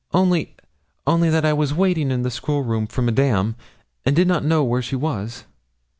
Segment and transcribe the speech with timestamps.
[0.15, 0.55] 'Only
[1.05, 3.55] only that I was waiting in the school room for Madame,
[4.03, 5.43] and did not know where she was.'